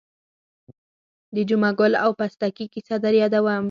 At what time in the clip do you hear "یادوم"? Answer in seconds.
3.21-3.59